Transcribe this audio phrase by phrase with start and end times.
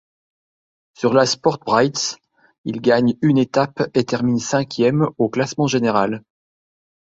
[0.95, 2.15] Sur La SportBreizh,
[2.65, 6.23] il gagne une étape et termine cinquième du classement général.